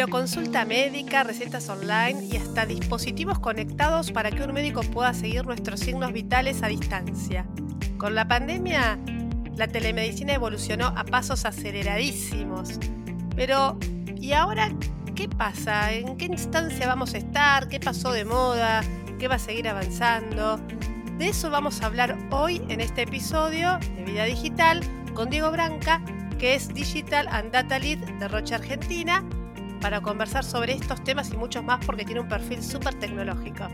Videoconsulta 0.00 0.64
médica, 0.64 1.24
recetas 1.24 1.68
online 1.68 2.24
y 2.24 2.38
hasta 2.38 2.64
dispositivos 2.64 3.38
conectados 3.38 4.12
para 4.12 4.30
que 4.30 4.42
un 4.42 4.54
médico 4.54 4.80
pueda 4.80 5.12
seguir 5.12 5.44
nuestros 5.44 5.80
signos 5.80 6.14
vitales 6.14 6.62
a 6.62 6.68
distancia. 6.68 7.44
Con 7.98 8.14
la 8.14 8.26
pandemia, 8.26 8.98
la 9.56 9.68
telemedicina 9.68 10.32
evolucionó 10.32 10.86
a 10.86 11.04
pasos 11.04 11.44
aceleradísimos. 11.44 12.80
Pero, 13.36 13.78
¿y 14.16 14.32
ahora 14.32 14.70
qué 15.14 15.28
pasa? 15.28 15.92
¿En 15.92 16.16
qué 16.16 16.24
instancia 16.24 16.86
vamos 16.86 17.12
a 17.12 17.18
estar? 17.18 17.68
¿Qué 17.68 17.78
pasó 17.78 18.10
de 18.10 18.24
moda? 18.24 18.80
¿Qué 19.18 19.28
va 19.28 19.34
a 19.34 19.38
seguir 19.38 19.68
avanzando? 19.68 20.56
De 21.18 21.28
eso 21.28 21.50
vamos 21.50 21.82
a 21.82 21.86
hablar 21.86 22.16
hoy 22.30 22.62
en 22.70 22.80
este 22.80 23.02
episodio 23.02 23.78
de 23.96 24.04
Vida 24.04 24.24
Digital 24.24 24.80
con 25.12 25.28
Diego 25.28 25.50
Branca, 25.50 26.00
que 26.38 26.54
es 26.54 26.72
Digital 26.72 27.28
and 27.28 27.52
Data 27.52 27.78
Lead 27.78 27.98
de 27.98 28.28
Roche 28.28 28.54
Argentina, 28.54 29.22
para 29.80 30.00
conversar 30.00 30.44
sobre 30.44 30.74
estos 30.74 31.02
temas 31.04 31.32
y 31.32 31.36
muchos 31.36 31.64
más 31.64 31.84
porque 31.84 32.04
tiene 32.04 32.20
un 32.20 32.28
perfil 32.28 32.62
súper 32.62 32.94
tecnológico. 32.94 33.68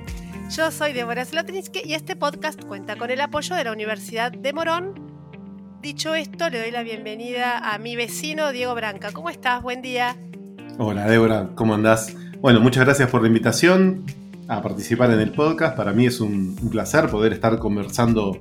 Yo 0.54 0.70
soy 0.70 0.92
Deborah 0.92 1.24
Slotinsky 1.24 1.82
y 1.84 1.94
este 1.94 2.16
podcast 2.16 2.64
cuenta 2.64 2.96
con 2.96 3.10
el 3.10 3.20
apoyo 3.20 3.56
de 3.56 3.64
la 3.64 3.72
Universidad 3.72 4.32
de 4.32 4.52
Morón. 4.52 4.94
Dicho 5.82 6.14
esto, 6.14 6.48
le 6.48 6.60
doy 6.60 6.70
la 6.70 6.82
bienvenida 6.82 7.58
a 7.58 7.78
mi 7.78 7.96
vecino 7.96 8.52
Diego 8.52 8.74
Branca. 8.74 9.12
¿Cómo 9.12 9.30
estás? 9.30 9.62
Buen 9.62 9.82
día. 9.82 10.16
Hola 10.78 11.06
Débora, 11.06 11.50
¿cómo 11.54 11.74
andás? 11.74 12.14
Bueno, 12.40 12.60
muchas 12.60 12.84
gracias 12.84 13.10
por 13.10 13.22
la 13.22 13.28
invitación 13.28 14.04
a 14.48 14.62
participar 14.62 15.10
en 15.10 15.20
el 15.20 15.32
podcast. 15.32 15.76
Para 15.76 15.92
mí 15.92 16.06
es 16.06 16.20
un, 16.20 16.56
placer 16.70 17.08
poder 17.08 17.32
estar 17.32 17.58
conversando 17.58 18.38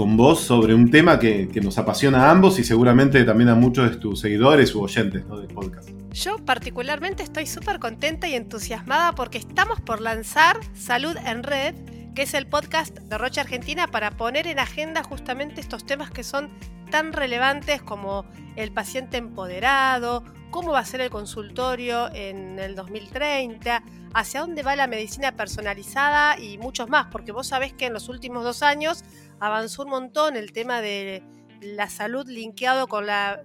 con 0.00 0.16
vos 0.16 0.40
sobre 0.40 0.72
un 0.72 0.90
tema 0.90 1.18
que, 1.18 1.50
nos 1.62 1.76
apasiona 1.76 2.24
a 2.24 2.30
ambos 2.30 2.58
y 2.58 2.64
seguramente 2.64 3.22
también 3.24 3.50
a 3.50 3.54
muchos 3.54 3.90
de 3.90 3.96
tus 3.98 4.18
seguidores 4.18 4.74
u 4.74 4.80
oyentes 4.80 5.28
del 5.28 5.48
podcast. 5.48 5.90
Yo 6.14 6.38
particularmente 6.38 7.22
estoy 7.22 7.44
súper 7.44 7.78
contenta 7.78 8.26
y 8.26 8.34
entusiasmada 8.34 9.12
porque 9.12 9.36
estamos 9.36 9.78
por 9.82 10.00
lanzar 10.00 10.56
Salud 10.72 11.14
en 11.26 11.42
Red, 11.42 11.74
que 12.14 12.22
es 12.22 12.32
el 12.32 12.46
podcast 12.46 12.98
de 12.98 13.18
Rocha 13.18 13.42
Argentina 13.42 13.88
para 13.88 14.12
poner 14.12 14.46
en 14.46 14.58
agenda 14.58 15.02
justamente 15.02 15.60
estos 15.60 15.84
temas 15.84 16.10
que 16.10 16.24
son 16.24 16.48
tan 16.90 17.12
relevantes 17.12 17.82
como 17.82 18.24
el 18.56 18.72
paciente 18.72 19.18
empoderado, 19.18 20.24
cómo 20.50 20.72
va 20.72 20.78
a 20.78 20.84
ser 20.86 21.02
el 21.02 21.10
consultorio 21.10 22.10
en 22.14 22.58
el 22.58 22.74
2030, 22.74 23.82
hacia 24.14 24.40
dónde 24.40 24.62
va 24.62 24.76
la 24.76 24.86
medicina 24.86 25.32
personalizada 25.32 26.38
y 26.38 26.56
muchos 26.56 26.88
más, 26.88 27.08
porque 27.12 27.32
vos 27.32 27.48
sabés 27.48 27.74
que 27.74 27.84
en 27.84 27.92
los 27.92 28.08
últimos 28.08 28.44
dos 28.44 28.62
años 28.62 29.04
avanzó 29.40 29.84
un 29.84 29.90
montón 29.90 30.36
el 30.36 30.52
tema 30.52 30.80
de 30.80 31.22
la 31.60 31.88
salud 31.88 32.26
linkeado 32.28 32.86
con 32.86 33.06
la 33.06 33.42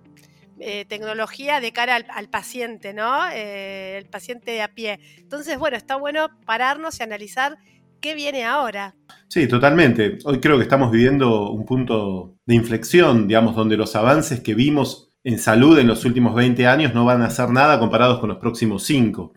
eh, 0.59 0.85
tecnología 0.85 1.59
de 1.59 1.71
cara 1.73 1.95
al, 1.95 2.29
paciente, 2.29 2.93
¿no? 2.93 3.27
Eh, 3.33 3.97
el 3.97 4.05
paciente 4.05 4.52
de 4.52 4.61
a 4.61 4.73
pie. 4.73 4.99
Entonces, 5.17 5.57
bueno, 5.57 5.75
está 5.75 5.95
bueno 5.95 6.29
pararnos 6.45 6.99
y 6.99 7.03
analizar 7.03 7.57
qué 7.99 8.15
viene 8.15 8.45
ahora. 8.45 8.95
Sí, 9.27 9.47
totalmente. 9.47 10.19
Hoy 10.23 10.39
creo 10.39 10.57
que 10.57 10.63
estamos 10.63 10.91
viviendo 10.91 11.49
un 11.52 11.65
punto 11.65 12.35
de 12.45 12.55
inflexión, 12.55 13.27
digamos, 13.27 13.55
donde 13.55 13.75
los 13.75 13.95
avances 13.95 14.39
que 14.39 14.53
vimos 14.53 15.09
en 15.25 15.39
salud 15.39 15.77
en 15.80 15.87
los 15.87 16.05
últimos 16.05 16.35
20 16.35 16.67
años 16.67 16.93
no 16.93 17.03
van 17.03 17.23
a 17.23 17.30
ser 17.31 17.49
nada 17.49 17.80
comparados 17.80 18.19
con 18.19 18.30
los 18.30 18.37
próximos 18.37 18.83
5. 18.83 19.33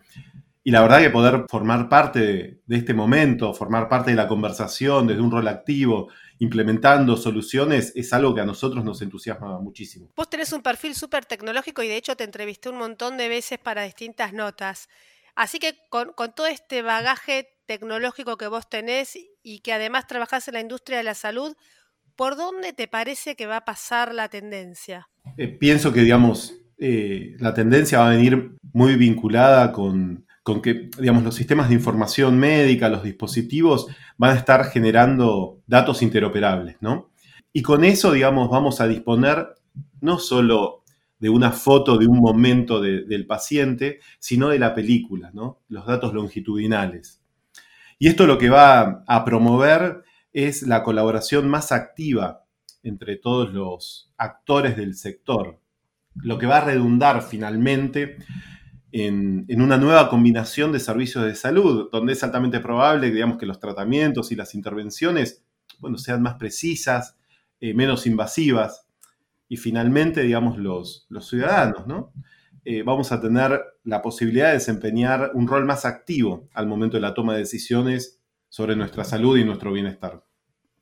Y 0.63 0.71
la 0.71 0.81
verdad 0.81 1.01
que 1.01 1.09
poder 1.09 1.45
formar 1.49 1.89
parte 1.89 2.61
de, 2.65 2.75
este 2.77 2.93
momento, 2.93 3.53
formar 3.53 3.89
parte 3.89 4.11
de 4.11 4.15
la 4.15 4.27
conversación 4.27 5.07
desde 5.07 5.21
un 5.21 5.31
rol 5.31 5.47
activo, 5.47 6.09
implementando 6.39 7.17
soluciones, 7.17 7.91
es 7.95 8.13
algo 8.13 8.33
que 8.33 8.41
a 8.41 8.45
nosotros 8.45 8.83
nos 8.83 9.01
entusiasma 9.01 9.59
muchísimo. 9.59 10.09
Vos 10.15 10.29
tenés 10.29 10.51
un 10.53 10.61
perfil 10.61 10.95
súper 10.95 11.25
tecnológico 11.25 11.83
y 11.83 11.87
de 11.87 11.97
hecho 11.97 12.15
te 12.15 12.23
entrevisté 12.23 12.69
un 12.69 12.77
montón 12.77 13.17
de 13.17 13.27
veces 13.27 13.59
para 13.59 13.83
distintas 13.83 14.33
notas. 14.33 14.89
Así 15.35 15.59
que 15.59 15.75
con, 15.89 16.13
con 16.13 16.33
todo 16.33 16.47
este 16.47 16.81
bagaje 16.81 17.49
tecnológico 17.65 18.37
que 18.37 18.47
vos 18.47 18.69
tenés 18.69 19.17
y 19.43 19.59
que 19.59 19.73
además 19.73 20.07
trabajás 20.07 20.47
en 20.47 20.55
la 20.55 20.61
industria 20.61 20.97
de 20.97 21.03
la 21.03 21.13
salud, 21.13 21.55
¿por 22.15 22.35
dónde 22.35 22.73
te 22.73 22.87
parece 22.87 23.35
que 23.35 23.45
va 23.45 23.57
a 23.57 23.65
pasar 23.65 24.13
la 24.13 24.29
tendencia? 24.29 25.09
Eh, 25.37 25.47
pienso 25.47 25.93
que, 25.93 26.01
digamos, 26.01 26.55
eh, 26.77 27.35
la 27.39 27.53
tendencia 27.53 27.99
va 27.99 28.07
a 28.07 28.15
venir 28.15 28.55
muy 28.73 28.95
vinculada 28.95 29.71
con, 29.71 30.25
que, 30.61 30.89
digamos, 30.99 31.23
los 31.23 31.35
sistemas 31.35 31.69
de 31.69 31.75
información 31.75 32.37
médica, 32.39 32.89
los 32.89 33.03
dispositivos, 33.03 33.87
van 34.17 34.31
a 34.31 34.39
estar 34.39 34.65
generando 34.65 35.61
datos 35.67 36.01
interoperables, 36.01 36.77
¿no? 36.81 37.11
Y 37.53 37.61
con 37.61 37.83
eso, 37.83 38.11
digamos, 38.11 38.49
vamos 38.49 38.81
a 38.81 38.87
disponer 38.87 39.47
no 40.01 40.19
solo 40.19 40.83
de 41.19 41.29
una 41.29 41.51
foto 41.51 41.97
de 41.97 42.07
un 42.07 42.19
momento 42.19 42.81
del 42.81 43.25
paciente, 43.25 43.99
sino 44.19 44.49
de 44.49 44.59
la 44.59 44.73
película, 44.73 45.31
¿no? 45.33 45.59
Los 45.67 45.85
datos 45.85 46.13
longitudinales. 46.13 47.21
Y 47.97 48.07
esto 48.07 48.25
lo 48.25 48.37
que 48.37 48.49
va 48.49 49.03
a 49.05 49.25
promover 49.25 50.03
es 50.31 50.63
la 50.63 50.83
colaboración 50.83 51.49
más 51.49 51.71
activa 51.71 52.45
entre 52.83 53.17
todos 53.17 53.53
los 53.53 54.13
actores 54.17 54.77
del 54.77 54.95
sector, 54.95 55.59
lo 56.15 56.37
que 56.37 56.45
va 56.45 56.57
a 56.59 56.65
redundar 56.65 57.21
finalmente 57.21 58.17
en, 58.91 59.45
una 59.61 59.77
nueva 59.77 60.09
combinación 60.09 60.71
de 60.71 60.79
servicios 60.79 61.23
de 61.25 61.35
salud, 61.35 61.89
donde 61.91 62.13
es 62.13 62.23
altamente 62.23 62.59
probable 62.59 63.11
digamos, 63.11 63.37
que 63.37 63.45
los 63.45 63.59
tratamientos 63.59 64.31
y 64.31 64.35
las 64.35 64.55
intervenciones 64.55 65.43
bueno, 65.79 65.97
sean 65.97 66.21
más 66.21 66.35
precisas, 66.35 67.17
eh, 67.59 67.73
menos 67.73 68.07
invasivas, 68.07 68.85
y 69.47 69.57
finalmente, 69.57 70.21
digamos, 70.21 70.57
los, 70.57 71.07
los 71.09 71.27
ciudadanos, 71.27 71.87
¿no? 71.87 72.13
Eh, 72.65 72.83
vamos 72.83 73.11
a 73.11 73.19
tener 73.19 73.59
la 73.83 74.01
posibilidad 74.01 74.47
de 74.47 74.53
desempeñar 74.53 75.31
un 75.33 75.47
rol 75.47 75.65
más 75.65 75.85
activo 75.85 76.47
al 76.53 76.67
momento 76.67 76.97
de 76.97 77.01
la 77.01 77.13
toma 77.15 77.33
de 77.33 77.39
decisiones 77.39 78.21
sobre 78.47 78.75
nuestra 78.75 79.03
salud 79.03 79.37
y 79.37 79.43
nuestro 79.43 79.71
bienestar. 79.71 80.23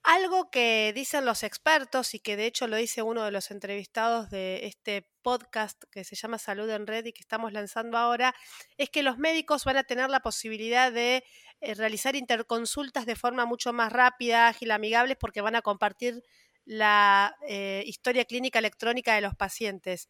Algo 0.10 0.50
que 0.50 0.94
dicen 0.96 1.26
los 1.26 1.44
expertos 1.44 2.14
y 2.14 2.22
que 2.22 2.38
de 2.38 2.46
hecho 2.46 2.70
lo 2.70 2.78
dice 2.78 3.02
uno 3.02 3.26
de 3.26 3.32
los 3.32 3.52
entrevistados 3.52 4.30
de 4.30 4.66
este 4.66 5.06
podcast 5.22 5.84
que 5.92 6.06
se 6.06 6.16
llama 6.16 6.38
Salud 6.38 6.70
en 6.70 6.88
Red 6.88 7.08
y 7.08 7.12
que 7.12 7.20
estamos 7.20 7.52
lanzando 7.52 7.98
ahora, 7.98 8.34
es 8.78 8.90
que 8.90 9.04
los 9.04 9.18
médicos 9.18 9.66
van 9.66 9.76
a 9.76 9.84
tener 9.84 10.10
la 10.10 10.22
posibilidad 10.22 10.94
de 10.94 11.26
eh, 11.60 11.74
realizar 11.74 12.16
interconsultas 12.16 13.06
de 13.06 13.18
forma 13.18 13.46
mucho 13.46 13.74
más 13.74 13.92
rápida, 13.92 14.48
ágil, 14.48 14.72
amigable, 14.72 15.18
porque 15.18 15.42
van 15.42 15.58
a 15.58 15.62
compartir 15.62 16.24
la 16.64 17.36
eh, 17.46 17.84
historia 17.86 18.24
clínica 18.24 18.60
electrónica 18.60 19.14
de 19.14 19.20
los 19.20 19.36
pacientes. 19.36 20.08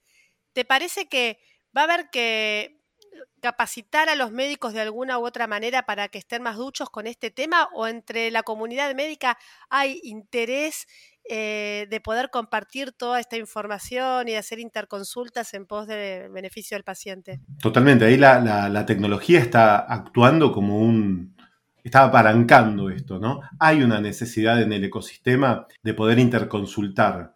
¿Te 0.54 0.64
parece 0.64 1.08
que 1.08 1.40
va 1.76 1.82
a 1.82 1.86
haber 1.86 2.12
que 2.12 2.77
capacitar 3.42 4.10
a 4.10 4.16
los 4.16 4.32
médicos 4.32 4.74
de 4.74 4.82
alguna 4.82 5.20
u 5.20 5.26
otra 5.26 5.48
manera 5.48 5.84
para 5.84 6.08
que 6.08 6.18
estén 6.18 6.42
más 6.42 6.58
duchos 6.58 6.90
con 6.90 7.08
este 7.08 7.32
tema 7.32 7.70
o 7.74 7.88
entre 7.88 8.32
la 8.32 8.44
comunidad 8.44 8.94
médica 8.96 9.38
hay 9.70 10.00
interés 10.04 10.88
eh, 11.30 11.88
de 11.90 12.00
poder 12.00 12.30
compartir 12.30 12.94
toda 12.94 13.20
esta 13.20 13.36
información 13.36 14.30
y 14.30 14.36
hacer 14.36 14.60
interconsultas 14.60 15.54
en 15.54 15.66
pos 15.66 15.86
de 15.86 16.30
beneficio 16.32 16.76
del 16.76 16.86
paciente? 16.86 17.42
Totalmente, 17.62 18.06
ahí 18.06 18.16
la, 18.16 18.86
tecnología 18.86 19.40
está 19.40 19.80
actuando 19.80 20.54
como 20.54 20.80
un, 20.80 21.36
está 21.84 22.06
apalancando 22.06 22.90
esto, 22.90 23.20
¿no? 23.20 23.42
Hay 23.60 23.84
una 23.84 24.00
necesidad 24.00 24.62
en 24.62 24.72
el 24.72 24.86
ecosistema 24.86 25.68
de 25.84 25.94
poder 25.94 26.18
interconsultar 26.18 27.34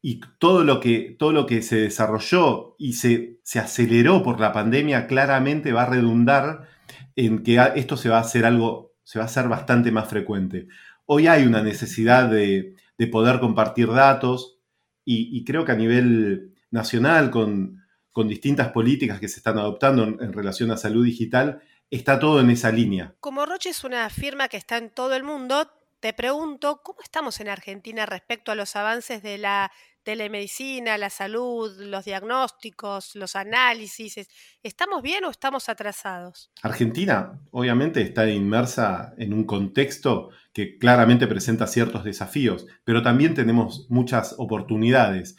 y 0.00 0.20
todo 0.38 0.64
lo 0.64 0.80
que, 0.80 1.16
todo 1.18 1.32
lo 1.32 1.46
que 1.46 1.62
se 1.62 1.76
desarrolló 1.76 2.76
y 2.78 2.94
se, 2.94 3.40
se, 3.42 3.58
aceleró 3.58 4.22
por 4.22 4.40
la 4.40 4.52
pandemia 4.52 5.06
claramente 5.06 5.72
va 5.72 5.82
a 5.82 5.90
redundar 5.90 6.68
en 7.16 7.42
que 7.42 7.60
esto 7.74 7.96
se 7.96 8.08
va 8.08 8.18
a 8.18 8.22
hacer 8.22 8.44
algo, 8.44 8.94
se 9.02 9.18
va 9.18 9.24
a 9.24 9.28
hacer 9.28 9.48
bastante 9.48 9.90
más 9.90 10.08
frecuente. 10.08 10.68
Hoy 11.06 11.26
hay 11.26 11.46
una 11.46 11.62
necesidad 11.62 12.30
de, 12.30 12.76
poder 13.10 13.40
compartir 13.40 13.88
datos 13.88 14.58
y, 15.04 15.44
creo 15.44 15.64
que 15.64 15.72
a 15.72 15.76
nivel 15.76 16.54
nacional, 16.70 17.30
con, 17.30 17.82
con, 18.12 18.28
distintas 18.28 18.70
políticas 18.72 19.18
que 19.18 19.28
se 19.28 19.38
están 19.38 19.56
adoptando 19.56 20.04
en, 20.04 20.18
en 20.20 20.32
relación 20.32 20.70
a 20.70 20.76
salud 20.76 21.04
digital, 21.04 21.62
está 21.90 22.18
todo 22.18 22.40
en 22.40 22.50
esa 22.50 22.70
línea. 22.70 23.14
Como 23.20 23.46
Roche 23.46 23.70
es 23.70 23.84
una 23.84 24.10
firma 24.10 24.48
que 24.48 24.58
está 24.58 24.76
en 24.76 24.90
todo 24.90 25.14
el 25.14 25.22
mundo, 25.22 25.70
te 26.00 26.12
pregunto, 26.12 26.80
¿cómo 26.84 27.00
estamos 27.02 27.40
en 27.40 27.48
Argentina 27.48 28.06
respecto 28.06 28.52
a 28.52 28.54
los 28.54 28.76
avances 28.76 29.22
de 29.22 29.38
la 29.38 29.70
telemedicina, 30.04 30.96
la 30.96 31.10
salud, 31.10 31.70
los 31.80 32.04
diagnósticos, 32.04 33.14
los 33.16 33.34
análisis? 33.36 34.28
¿Estamos 34.62 35.02
bien 35.02 35.24
o 35.24 35.30
estamos 35.30 35.68
atrasados? 35.68 36.50
Argentina, 36.62 37.40
obviamente, 37.50 38.00
está 38.00 38.28
inmersa 38.28 39.14
en 39.18 39.32
un 39.32 39.44
contexto 39.44 40.30
que 40.52 40.78
claramente 40.78 41.26
presenta 41.26 41.66
ciertos 41.66 42.04
desafíos, 42.04 42.66
pero 42.84 43.02
también 43.02 43.34
tenemos 43.34 43.86
muchas 43.90 44.34
oportunidades. 44.38 45.36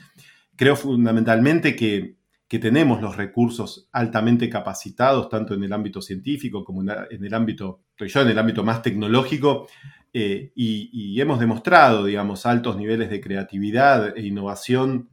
Creo 0.56 0.76
fundamentalmente 0.76 1.76
que, 1.76 2.18
tenemos 2.50 3.00
los 3.00 3.16
recursos 3.16 3.88
altamente 3.92 4.50
capacitados, 4.50 5.30
tanto 5.30 5.54
en 5.54 5.64
el 5.64 5.72
ámbito 5.72 6.02
científico 6.02 6.66
como 6.66 6.82
en 6.82 7.24
el 7.24 7.34
ámbito, 7.36 7.84
yo 8.00 8.22
en 8.22 8.30
el 8.30 8.40
ámbito 8.40 8.64
más 8.64 8.82
tecnológico, 8.82 9.68
eh, 10.14 10.52
y, 10.56 11.20
hemos 11.22 11.40
demostrado, 11.40 12.06
digamos, 12.06 12.46
altos 12.46 12.78
niveles 12.78 13.10
de 13.10 13.22
creatividad 13.22 14.18
e 14.18 14.26
innovación 14.26 15.10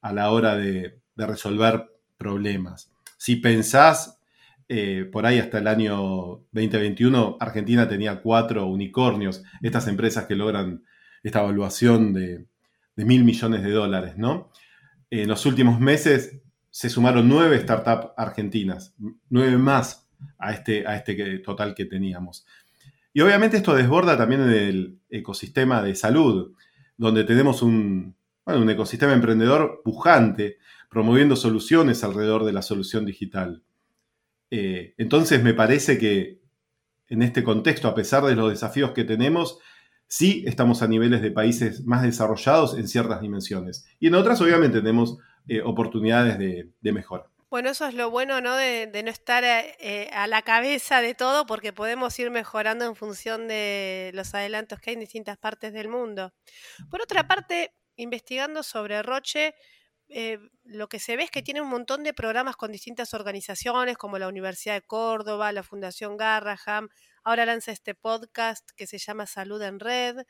a 0.00 0.12
la 0.12 0.30
hora 0.30 0.56
de, 0.56 1.00
resolver 1.16 1.90
problemas. 2.18 2.92
si 3.16 3.36
pensás, 3.36 4.18
eh, 4.68 5.08
por 5.10 5.24
ahí 5.26 5.38
hasta 5.38 5.58
el 5.58 5.66
año 5.66 5.96
2021, 6.52 7.38
Argentina 7.40 7.88
tenía 7.88 8.20
cuatro 8.20 8.66
unicornios, 8.66 9.42
estas 9.62 9.88
empresas 9.88 10.26
que 10.26 10.34
logran 10.34 10.84
esta 11.22 11.40
evaluación 11.40 12.12
de, 12.12 12.46
mil 12.96 13.24
millones 13.24 13.62
de 13.62 13.70
dólares, 13.70 14.16
¿no? 14.16 14.50
En 15.10 15.28
los 15.28 15.46
últimos 15.46 15.80
meses 15.80 16.38
se 16.70 16.90
sumaron 16.90 17.28
nueve 17.28 17.58
startups 17.60 18.12
argentinas, 18.16 18.94
nueve 19.30 19.56
más 19.56 20.08
a 20.38 20.52
este, 20.52 20.86
a 20.86 20.96
este 20.96 21.38
total 21.38 21.74
que 21.74 21.86
teníamos. 21.86 22.46
Y 23.16 23.22
obviamente 23.22 23.56
esto 23.56 23.74
desborda 23.74 24.18
también 24.18 24.42
en 24.42 24.50
el 24.50 25.00
ecosistema 25.08 25.82
de 25.82 25.94
salud, 25.94 26.52
donde 26.98 27.24
tenemos 27.24 27.62
un, 27.62 28.14
un 28.44 28.68
ecosistema 28.68 29.14
emprendedor 29.14 29.80
pujante, 29.82 30.58
promoviendo 30.90 31.34
soluciones 31.34 32.04
alrededor 32.04 32.44
de 32.44 32.52
la 32.52 32.60
solución 32.60 33.06
digital. 33.06 33.62
Eh, 34.50 34.92
entonces 34.98 35.42
me 35.42 35.54
parece 35.54 35.96
que 35.96 36.42
en 37.08 37.22
este 37.22 37.42
contexto, 37.42 37.88
a 37.88 37.94
pesar 37.94 38.22
de 38.22 38.36
los 38.36 38.50
desafíos 38.50 38.90
que 38.90 39.04
tenemos, 39.04 39.60
sí 40.06 40.44
estamos 40.46 40.82
a 40.82 40.86
niveles 40.86 41.22
de 41.22 41.30
países 41.30 41.86
más 41.86 42.02
desarrollados 42.02 42.76
en 42.76 42.86
ciertas 42.86 43.22
dimensiones. 43.22 43.86
Y 43.98 44.08
en 44.08 44.14
otras, 44.16 44.42
obviamente, 44.42 44.80
tenemos 44.80 45.16
eh, 45.48 45.62
oportunidades 45.62 46.38
de, 46.38 46.68
de 46.82 46.92
mejora. 46.92 47.30
Bueno, 47.56 47.70
eso 47.70 47.86
es 47.86 47.94
lo 47.94 48.10
bueno, 48.10 48.42
¿no? 48.42 48.54
De, 48.54 48.90
no 49.02 49.10
estar 49.10 49.42
eh, 49.42 50.10
a 50.12 50.26
la 50.26 50.42
cabeza 50.42 51.00
de 51.00 51.14
todo 51.14 51.46
porque 51.46 51.72
podemos 51.72 52.18
ir 52.18 52.30
mejorando 52.30 52.84
en 52.84 52.94
función 52.94 53.48
de 53.48 54.10
los 54.12 54.34
adelantos 54.34 54.78
que 54.78 54.90
hay 54.90 54.94
en 54.94 55.00
distintas 55.00 55.38
partes 55.38 55.72
del 55.72 55.88
mundo. 55.88 56.34
Por 56.90 57.00
otra 57.00 57.26
parte, 57.26 57.74
investigando 57.96 58.62
sobre 58.62 59.02
Roche, 59.02 59.54
eh, 60.10 60.38
lo 60.64 60.90
que 60.90 60.98
se 60.98 61.16
ve 61.16 61.22
es 61.22 61.30
que 61.30 61.40
tiene 61.40 61.62
un 61.62 61.70
montón 61.70 62.04
de 62.04 62.12
programas 62.12 62.56
con 62.56 62.72
distintas 62.72 63.14
organizaciones 63.14 63.96
como 63.96 64.18
la 64.18 64.28
Universidad 64.28 64.74
de 64.74 64.82
Córdoba, 64.82 65.50
la 65.50 65.62
Fundación 65.62 66.18
Garraham, 66.18 66.90
ahora 67.24 67.46
lanza 67.46 67.72
este 67.72 67.94
podcast 67.94 68.68
que 68.76 68.86
se 68.86 68.98
llama 68.98 69.24
Salud 69.24 69.62
en 69.62 69.80
Red. 69.80 70.26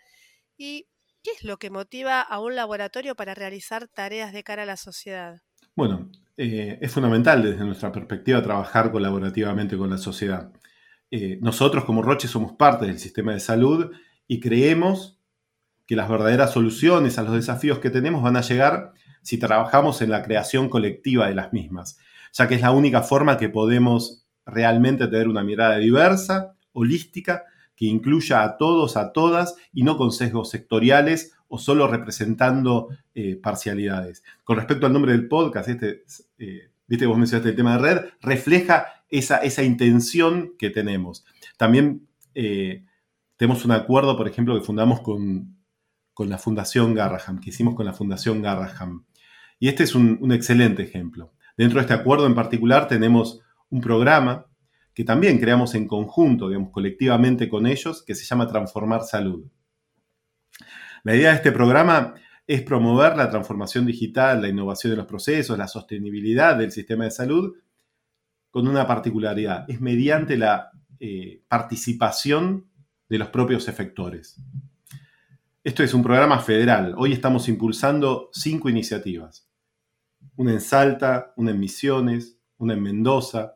¿Y 0.57 0.87
qué 1.25 1.33
es 1.33 1.43
lo 1.43 1.57
que 1.57 1.71
motiva 1.71 2.21
a 2.21 2.39
un 2.39 2.55
laboratorio 2.55 3.17
para 3.17 3.35
realizar 3.35 3.89
tareas 3.89 4.33
de 4.33 4.45
cara 4.45 4.63
a 4.63 4.67
la 4.67 4.77
sociedad? 4.77 5.43
Bueno, 5.75 6.09
eh, 6.37 6.79
es 6.81 6.93
fundamental 6.93 7.43
desde 7.43 7.65
nuestra 7.65 7.91
perspectiva 7.91 8.43
trabajar 8.43 8.93
colaborativamente 8.93 9.77
con 9.77 9.91
la 9.91 9.99
sociedad. 9.99 10.53
Eh, 11.11 11.39
nosotros 11.41 11.85
como 11.85 12.03
Roche 12.03 12.29
somos 12.29 12.53
parte 12.53 12.87
del 12.87 12.99
sistema 12.99 13.33
de 13.33 13.41
salud 13.41 13.93
y 14.27 14.41
creemos 14.41 15.19
que 15.87 15.97
las 15.97 16.09
verdaderas 16.09 16.53
soluciones 16.53 17.19
a 17.19 17.23
los 17.23 17.33
desafíos 17.33 17.79
que 17.79 17.91
tenemos 17.91 18.23
van 18.23 18.37
a 18.37 18.43
llegar 18.43 18.93
si 19.23 19.39
trabajamos 19.39 20.03
en 20.03 20.11
la 20.11 20.23
creación 20.23 20.69
colectiva 20.69 21.29
de 21.29 21.35
las 21.35 21.53
mismas, 21.53 21.99
ya 22.33 22.49
que 22.49 22.57
es 22.57 22.61
la 22.61 22.73
única 22.73 23.03
forma 23.03 23.39
que 23.39 23.49
podemos 23.49 24.27
realmente 24.45 25.07
tener 25.07 25.29
una 25.29 25.43
mirada 25.43 25.79
diversa, 25.79 26.57
holística, 26.73 27.45
que 27.77 27.87
incluya 27.87 28.43
a 28.43 28.57
todos, 28.57 28.97
a 28.97 29.13
todas 29.13 29.57
y 29.73 29.83
no 29.85 29.97
con 29.97 30.13
sesgos 30.13 30.51
sectoriales 30.51 31.36
o 31.49 31.59
solo 31.59 31.87
representando 31.87 32.89
eh, 33.15 33.37
parcialidades. 33.37 34.23
Con 34.45 34.57
respecto 34.57 34.87
al 34.87 34.93
nombre 34.93 35.13
del 35.13 35.29
podcast, 35.29 35.69
este, 35.69 36.05
eh, 36.39 36.71
viste, 36.87 37.07
vos 37.07 37.19
mencionaste 37.19 37.51
el 37.51 37.57
tema 37.57 37.77
de 37.77 37.83
red, 37.83 38.07
refleja 38.21 38.87
esa, 39.09 39.39
esa 39.39 39.63
intención 39.63 40.53
que 40.59 40.71
tenemos. 40.71 41.25
También 41.57 42.07
eh, 42.35 42.85
tenemos 43.37 43.65
un 43.65 43.73
acuerdo, 43.73 44.17
por 44.17 44.29
ejemplo, 44.29 44.59
que 44.59 44.65
fundamos 44.65 45.01
con, 45.01 45.57
con, 46.13 46.29
la 46.29 46.39
Fundación 46.39 46.95
Garraham, 46.95 47.41
que 47.41 47.51
hicimos 47.51 47.75
con 47.75 47.87
la 47.87 47.93
Fundación 47.93 48.43
Garraham. 48.43 49.05
Y 49.59 49.69
este 49.69 49.85
es 49.85 49.95
un, 49.95 50.19
un 50.21 50.33
excelente 50.33 50.83
ejemplo. 50.83 51.33
Dentro 51.57 51.79
de 51.79 51.83
este 51.83 51.95
acuerdo 51.95 52.27
en 52.27 52.35
particular 52.35 52.89
tenemos 52.89 53.41
un 53.71 53.81
programa 53.81 54.47
que 54.93 55.05
también 55.05 55.39
creamos 55.39 55.75
en 55.75 55.87
conjunto, 55.87 56.49
digamos, 56.49 56.71
colectivamente 56.71 57.49
con 57.49 57.67
ellos, 57.67 58.03
que 58.03 58.15
se 58.15 58.25
llama 58.25 58.49
Transformar 58.49 59.03
Salud. 59.03 59.45
La 61.07 61.15
idea 61.15 61.31
de 61.31 61.37
este 61.37 61.53
programa 61.53 62.15
es 62.49 62.63
promover 62.63 63.17
la 63.17 63.31
transformación 63.31 63.87
digital, 63.87 64.43
la 64.43 64.49
innovación 64.49 64.91
de 64.91 64.97
los 64.97 65.07
procesos, 65.07 65.57
la 65.57 65.69
sostenibilidad 65.69 66.57
del 66.57 66.73
sistema 66.73 67.05
de 67.05 67.13
salud, 67.13 67.55
con 68.51 68.67
una 68.67 68.89
particularidad, 68.89 69.71
es 69.71 69.81
mediante 69.81 70.37
la 70.37 70.73
eh, 70.99 71.45
participación 71.47 72.67
de 73.09 73.19
los 73.19 73.29
propios 73.29 73.69
efectores. 73.69 74.35
Esto 75.63 75.85
es 75.85 75.95
un 75.95 76.03
programa 76.03 76.41
federal. 76.41 76.93
Hoy 76.99 77.13
estamos 77.13 77.49
impulsando 77.49 78.29
cinco 78.33 78.69
iniciativas. 78.69 79.49
Una 80.35 80.55
en 80.55 80.61
Salta, 80.61 81.35
una 81.37 81.53
en 81.53 81.61
Misiones, 81.61 82.37
una 82.59 82.75
en 82.75 82.83
Mendoza, 82.83 83.55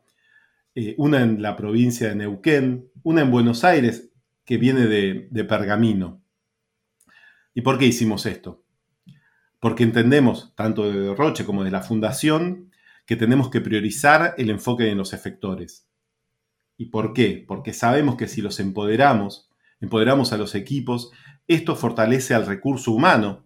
eh, 0.73 0.95
una 0.97 1.21
en 1.21 1.41
la 1.41 1.57
provincia 1.57 2.07
de 2.07 2.15
Neuquén, 2.15 2.89
una 3.03 3.23
en 3.23 3.29
Buenos 3.29 3.65
Aires, 3.65 4.09
que 4.45 4.57
viene 4.57 4.87
de 4.87 5.43
Pergamino. 5.43 6.20
¿Y 7.53 7.61
por 7.61 7.77
qué 7.77 7.85
hicimos 7.85 8.25
esto? 8.25 8.63
Porque 9.59 9.83
entendemos, 9.83 10.53
tanto 10.55 10.89
de 10.89 11.13
Roche 11.13 11.45
como 11.45 11.63
de 11.63 11.71
la 11.71 11.81
Fundación, 11.81 12.71
que 13.05 13.15
tenemos 13.15 13.49
que 13.49 13.61
priorizar 13.61 14.35
el 14.37 14.49
enfoque 14.49 14.89
en 14.89 14.97
los 14.97 15.13
efectores. 15.13 15.87
¿Y 16.77 16.85
por 16.85 17.13
qué? 17.13 17.43
Porque 17.47 17.73
sabemos 17.73 18.15
que 18.15 18.27
si 18.27 18.41
los 18.41 18.59
empoderamos, 18.59 19.49
empoderamos 19.81 20.33
a 20.33 20.37
los 20.37 20.55
equipos, 20.55 21.11
esto 21.47 21.75
fortalece 21.75 22.33
al 22.33 22.45
recurso 22.45 22.91
humano 22.91 23.45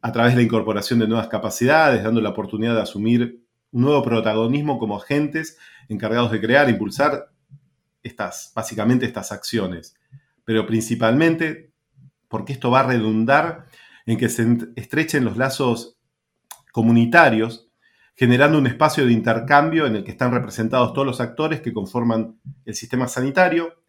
a 0.00 0.12
través 0.12 0.32
de 0.32 0.38
la 0.38 0.44
incorporación 0.44 1.00
de 1.00 1.08
nuevas 1.08 1.28
capacidades, 1.28 2.04
dando 2.04 2.20
la 2.20 2.30
oportunidad 2.30 2.74
de 2.74 2.82
asumir 2.82 3.44
un 3.72 3.82
nuevo 3.82 4.02
protagonismo 4.02 4.78
como 4.78 4.96
agentes 4.96 5.58
encargados 5.88 6.30
de 6.30 6.40
crear, 6.40 6.70
impulsar 6.70 7.30
estas, 8.02 8.52
básicamente 8.54 9.06
estas 9.06 9.32
acciones. 9.32 9.96
Pero 10.44 10.66
principalmente 10.66 11.67
porque 12.28 12.52
esto 12.52 12.70
va 12.70 12.80
a 12.80 12.86
redundar 12.86 13.66
en 14.06 14.16
que 14.16 14.28
se 14.28 14.46
estrechen 14.76 15.24
los 15.24 15.36
lazos 15.36 15.98
comunitarios, 16.72 17.70
generando 18.14 18.58
un 18.58 18.66
espacio 18.66 19.06
de 19.06 19.12
intercambio 19.12 19.86
en 19.86 19.96
el 19.96 20.04
que 20.04 20.10
están 20.10 20.32
representados 20.32 20.92
todos 20.92 21.06
los 21.06 21.20
actores 21.20 21.60
que 21.60 21.72
conforman 21.72 22.40
el 22.64 22.74
sistema 22.74 23.08
sanitario, 23.08 23.82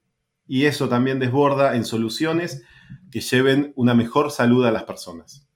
y 0.47 0.65
eso 0.65 0.89
también 0.89 1.19
desborda 1.19 1.75
en 1.75 1.85
soluciones 1.85 2.63
que 3.11 3.21
lleven 3.21 3.71
una 3.75 3.93
mejor 3.93 4.31
salud 4.31 4.65
a 4.65 4.71
las 4.71 4.83
personas. 4.83 5.47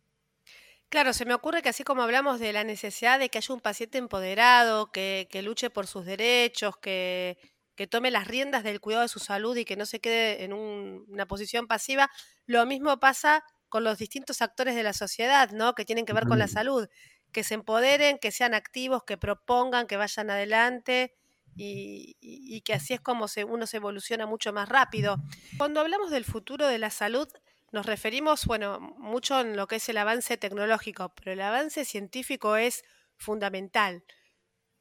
Claro, 0.89 1.13
se 1.13 1.25
me 1.25 1.33
ocurre 1.33 1.63
que 1.63 1.69
así 1.69 1.83
como 1.83 2.03
hablamos 2.03 2.39
de 2.39 2.53
la 2.53 2.63
necesidad 2.63 3.17
de 3.17 3.29
que 3.29 3.39
haya 3.39 3.55
un 3.55 3.61
paciente 3.61 3.97
empoderado, 3.97 4.91
que, 4.91 5.27
luche 5.43 5.71
por 5.71 5.87
sus 5.87 6.05
derechos, 6.05 6.77
que, 6.77 7.39
que 7.75 7.87
tome 7.87 8.11
las 8.11 8.27
riendas 8.27 8.63
del 8.63 8.79
cuidado 8.79 9.03
de 9.03 9.09
su 9.09 9.19
salud 9.19 9.55
y 9.57 9.65
que 9.65 9.75
no 9.75 9.85
se 9.85 9.99
quede 9.99 10.43
en 10.43 10.53
una 10.53 11.25
posición 11.25 11.67
pasiva. 11.67 12.09
Lo 12.45 12.65
mismo 12.65 12.99
pasa 12.99 13.43
con 13.69 13.83
los 13.83 13.97
distintos 13.97 14.41
actores 14.41 14.75
de 14.75 14.83
la 14.83 14.93
sociedad, 14.93 15.49
¿no? 15.51 15.73
Que 15.73 15.85
tienen 15.85 16.05
que 16.05 16.13
ver 16.13 16.27
con 16.27 16.37
la 16.37 16.47
salud, 16.47 16.87
que 17.31 17.43
se 17.43 17.55
empoderen, 17.55 18.19
que 18.19 18.31
sean 18.31 18.53
activos, 18.53 19.03
que 19.03 19.17
propongan, 19.17 19.87
que 19.87 19.97
vayan 19.97 20.29
adelante 20.29 21.13
y, 21.55 22.61
que 22.61 22.73
así 22.73 22.93
es 22.93 23.01
como 23.01 23.25
uno 23.47 23.67
se 23.67 23.77
evoluciona 23.77 24.27
mucho 24.27 24.53
más 24.53 24.69
rápido. 24.69 25.17
Cuando 25.57 25.79
hablamos 25.79 26.11
del 26.11 26.25
futuro 26.25 26.67
de 26.67 26.77
la 26.77 26.91
salud, 26.91 27.27
nos 27.71 27.87
referimos, 27.87 28.45
bueno, 28.45 28.79
mucho 28.79 29.39
en 29.41 29.57
lo 29.57 29.67
que 29.67 29.77
es 29.77 29.89
el 29.89 29.97
avance 29.97 30.37
tecnológico, 30.37 31.13
pero 31.15 31.31
el 31.31 31.41
avance 31.41 31.85
científico 31.85 32.55
es 32.55 32.83
fundamental. 33.17 34.03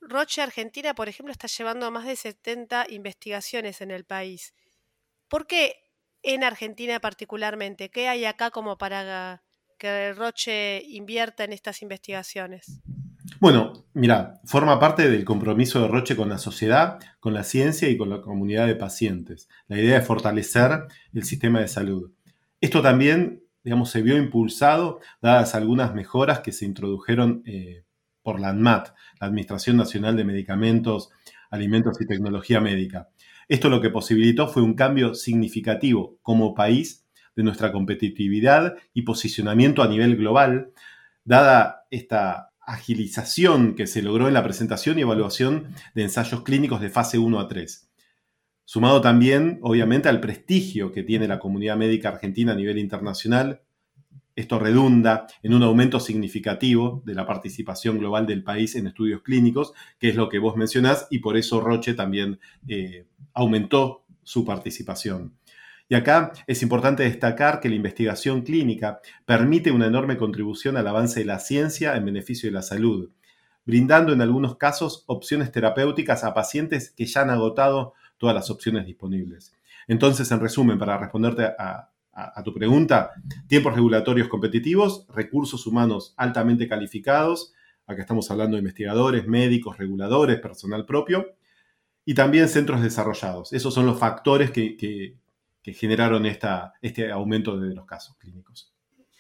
Roche 0.03 0.43
Argentina, 0.43 0.95
por 0.95 1.09
ejemplo, 1.09 1.33
está 1.33 1.47
llevando 1.47 1.91
más 1.91 2.07
de 2.07 2.17
70 2.17 2.87
investigaciones 2.91 3.81
en 3.81 3.91
el 3.91 4.05
país. 4.05 4.55
¿Por 5.29 5.47
qué 5.47 5.77
en 6.23 6.45
Argentina 6.45 7.01
particularmente? 7.01 7.91
¿Qué 7.91 8.09
hay 8.09 8.25
acá 8.25 8.51
como 8.51 8.77
para 8.79 9.43
que 9.79 10.13
Roche 10.13 10.83
invierta 10.87 11.45
en 11.45 11.53
estas 11.53 11.83
investigaciones? 11.83 12.83
Bueno, 13.41 13.87
mira, 13.95 14.41
forma 14.45 14.79
parte 14.79 15.09
del 15.11 15.25
compromiso 15.25 15.81
de 15.81 15.89
Roche 15.89 16.17
con 16.17 16.29
la 16.29 16.39
sociedad, 16.39 17.01
con 17.19 17.35
la 17.35 17.45
ciencia 17.45 17.89
y 17.89 17.97
con 17.97 18.11
la 18.11 18.21
comunidad 18.21 18.67
de 18.67 18.77
pacientes. 18.77 19.49
La 19.67 19.79
idea 19.79 19.99
es 19.99 20.07
fortalecer 20.07 20.87
el 21.13 21.25
sistema 21.25 21.61
de 21.61 21.69
salud. 21.69 22.13
Esto 22.61 22.83
también, 22.83 23.43
digamos, 23.65 23.91
se 23.91 24.03
vio 24.03 24.17
impulsado 24.17 25.01
dadas 25.21 25.55
algunas 25.55 25.95
mejoras 25.95 26.41
que 26.41 26.53
se 26.53 26.65
introdujeron 26.65 27.43
eh, 27.47 27.85
por 28.23 28.41
la 28.41 28.51
ANMAT, 28.51 28.89
la 29.21 29.27
Administración 29.27 29.77
Nacional 29.77 30.17
de 30.17 30.25
Medicamentos, 30.25 31.11
Alimentos 31.51 32.01
y 32.01 32.07
Tecnología 32.07 32.61
Médica. 32.61 33.09
Esto 33.49 33.69
lo 33.69 33.81
que 33.81 33.91
posibilitó 33.91 34.49
fue 34.49 34.63
un 34.63 34.75
cambio 34.75 35.15
significativo 35.15 36.19
como 36.23 36.55
país 36.55 37.05
de 37.37 37.43
nuestra 37.43 37.73
competitividad 37.73 38.77
y 38.95 39.03
posicionamiento 39.03 39.83
a 39.83 39.89
nivel 39.89 40.17
global, 40.17 40.73
dada 41.25 41.87
esta 41.91 42.53
agilización 42.65 43.75
que 43.75 43.87
se 43.87 44.03
logró 44.03 44.29
en 44.29 44.35
la 44.35 44.45
presentación 44.45 44.99
y 44.99 45.03
evaluación 45.03 45.75
de 45.95 46.03
ensayos 46.03 46.43
clínicos 46.43 46.81
de 46.81 46.91
fase 46.91 47.19
1 47.19 47.41
a 47.41 47.49
3. 47.49 47.91
Sumado 48.65 49.01
también, 49.01 49.59
obviamente, 49.63 50.09
al 50.09 50.21
prestigio 50.21 50.93
que 50.93 51.03
tiene 51.03 51.27
la 51.27 51.39
comunidad 51.39 51.77
médica 51.77 52.11
argentina 52.11 52.53
a 52.53 52.57
nivel 52.57 52.79
internacional, 52.79 53.63
esto 54.35 54.59
redunda 54.59 55.27
en 55.43 55.55
un 55.55 55.63
aumento 55.63 56.01
significativo 56.01 57.03
de 57.05 57.15
la 57.15 57.27
participación 57.27 57.99
global 57.99 58.27
del 58.27 58.43
país 58.43 58.75
en 58.77 58.87
estudios 58.87 59.23
clínicos, 59.23 59.73
que 59.99 60.09
es 60.09 60.17
lo 60.17 60.29
que 60.29 60.39
vos 60.39 60.57
mencionás, 60.57 61.07
y 61.11 61.19
por 61.19 61.37
eso 61.37 61.61
Roche 61.61 61.95
también 61.95 62.41
eh, 62.67 63.07
aumentó 63.35 64.05
su 64.23 64.45
participación. 64.45 65.35
Y 65.89 65.95
acá 65.95 66.33
es 66.47 66.63
importante 66.63 67.03
destacar 67.03 67.61
que 67.61 67.69
la 67.69 67.75
investigación 67.75 68.43
clínica 68.43 69.01
permite 69.27 69.71
una 69.71 69.87
enorme 69.87 70.17
contribución 70.17 70.77
al 70.77 70.89
avance 70.89 71.21
de 71.21 71.27
la 71.27 71.39
ciencia 71.39 71.97
en 71.97 72.07
beneficio 72.07 72.49
de 72.49 72.55
la 72.55 72.63
salud, 72.63 73.11
brindando 73.67 74.13
en 74.13 74.23
algunos 74.23 74.57
casos 74.57 75.05
opciones 75.07 75.53
terapéuticas 75.53 76.25
a 76.25 76.33
pacientes 76.33 76.93
que 76.97 77.05
ya 77.05 77.23
han 77.23 77.31
agotado 77.31 77.95
todas 78.17 78.35
las 78.35 78.51
opciones 78.51 78.87
disponibles. 78.87 79.53
Entonces, 79.87 80.31
en 80.31 80.41
resumen, 80.41 80.79
para 80.79 80.97
responderte 80.97 81.45
a, 81.45 81.92
tu 82.45 82.53
pregunta, 82.53 83.13
tiempos 83.47 83.75
regulatorios 83.75 84.29
competitivos, 84.29 85.07
recursos 85.09 85.67
humanos 85.67 86.15
altamente 86.17 86.69
calificados, 86.69 87.55
acá 87.87 88.03
estamos 88.03 88.31
hablando 88.31 88.57
de 88.57 88.61
investigadores, 88.61 89.27
médicos, 89.27 89.79
reguladores, 89.79 90.41
personal 90.41 90.85
propio, 90.85 91.35
y 92.05 92.15
también 92.15 92.49
centros 92.49 92.83
desarrollados. 92.83 93.53
Esos 93.53 93.73
son 93.73 93.87
los 93.87 93.99
factores 93.99 94.51
que, 94.51 95.17
generaron 95.65 96.27
este 96.27 97.13
aumento 97.13 97.59
de 97.59 97.75
los 97.75 97.87
casos 97.87 98.17
clínicos. 98.19 98.75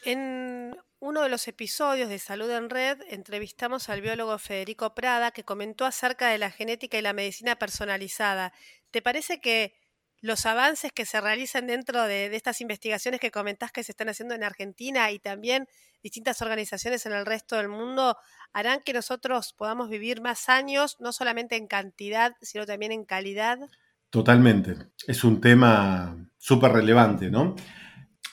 En 0.05 0.77
uno 0.99 1.23
de 1.23 1.29
los 1.29 1.47
episodios 1.49 2.09
de 2.09 2.19
Salud 2.19 2.51
en 2.51 2.69
Red 2.69 3.01
entrevistamos 3.09 3.89
al 3.89 4.01
biólogo 4.01 4.37
Federico 4.39 4.95
Prada 4.95 5.31
que 5.31 5.45
comentó 5.45 5.85
acerca 5.85 6.29
de 6.29 6.39
la 6.39 6.51
genética 6.51 6.99
y 6.99 7.03
la 7.03 7.13
medicina 7.13 7.57
personalizada. 7.57 8.53
¿Te 8.91 9.03
parece 9.03 9.41
que 9.41 9.75
los 10.23 10.47
avances 10.47 10.93
que 10.93 11.05
se 11.05 11.21
realizan 11.21 11.67
dentro 11.67 12.05
de, 12.05 12.35
estas 12.35 12.61
investigaciones 12.61 13.21
que 13.21 13.33
comentás 13.33 13.73
que 13.73 13.83
se 13.83 13.91
están 13.91 14.09
haciendo 14.09 14.35
en 14.35 14.45
Argentina 14.45 15.11
y 15.11 15.19
también 15.19 15.67
distintas 16.03 16.41
organizaciones 16.41 17.05
en 17.07 17.13
el 17.13 17.27
resto 17.27 17.57
del 17.57 17.69
mundo 17.69 18.17
harán 18.53 18.81
que 18.85 18.93
nosotros 18.93 19.53
podamos 19.53 19.91
vivir 19.91 20.21
más 20.21 20.49
años, 20.49 20.97
no 21.01 21.13
solamente 21.13 21.57
en 21.57 21.67
cantidad, 21.67 22.37
sino 22.41 22.65
también 22.67 22.93
en 22.93 23.05
calidad? 23.05 23.59
Totalmente. 24.11 24.77
Es 25.07 25.25
un 25.25 25.41
tema 25.41 26.17
súper 26.39 26.73
relevante, 26.73 27.29
¿no? 27.31 27.57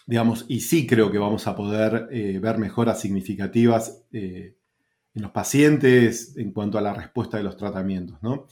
Digamos, 0.05 0.45
y 0.47 0.61
sí 0.61 0.85
creo 0.85 1.11
que 1.11 1.17
vamos 1.17 1.47
a 1.47 1.55
poder 1.55 2.07
eh, 2.11 2.37
ver 2.39 2.59
mejoras 2.59 3.01
significativas 3.01 4.03
eh, 4.11 4.55
en 5.15 5.21
los 5.21 5.31
pacientes 5.31 6.37
en 6.37 6.51
cuanto 6.51 6.77
a 6.77 6.81
la 6.81 6.93
respuesta 6.93 7.37
de 7.37 7.43
los 7.43 7.57
tratamientos, 7.57 8.21
¿no? 8.21 8.47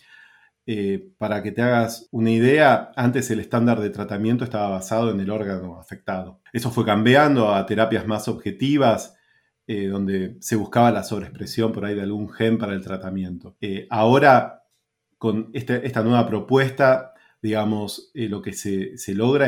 Eh, 0.70 1.14
para 1.18 1.42
que 1.42 1.54
te 1.54 1.62
hagas 1.62 2.10
una 2.12 2.30
idea, 2.30 2.92
antes 2.98 3.32
el 3.32 3.40
estándar 3.40 3.80
de 3.80 3.90
tratamiento 3.90 4.44
estaba 4.44 4.68
basado 4.68 5.12
en 5.12 5.22
el 5.22 5.30
órgano 5.30 5.80
afectado. 5.80 6.42
Eso 6.52 6.72
fue 6.72 6.84
cambiando 6.84 7.56
a 7.56 7.66
terapias 7.66 8.06
más 8.06 8.28
objetivas, 8.28 9.16
eh, 9.66 9.88
donde 9.88 10.36
se 10.42 10.58
buscaba 10.58 10.92
la 10.92 11.04
sobreexpresión 11.04 11.72
por 11.72 11.86
ahí 11.86 11.96
de 11.96 12.02
algún 12.02 12.30
gen 12.30 12.58
para 12.58 12.74
el 12.74 12.84
tratamiento. 12.84 13.56
Eh, 13.62 13.88
ahora, 13.90 14.66
con 15.18 15.52
este, 15.54 15.88
esta 15.88 16.04
nueva 16.04 16.28
propuesta, 16.28 17.14
digamos, 17.42 18.12
lo 18.14 18.42
que 18.42 18.52
se, 18.52 18.98
logra 19.16 19.48